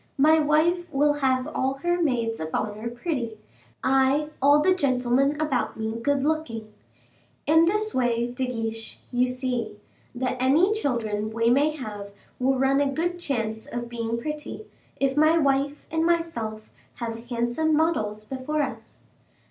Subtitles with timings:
[0.17, 3.37] My wife will have all her maids of honor pretty;
[3.83, 6.73] I, all the gentlemen about me good looking.
[7.45, 9.77] In this way, De Guiche, you see,
[10.15, 14.65] that any children we may have will run a good chance of being pretty,
[14.99, 19.03] if my wife and myself have handsome models before us."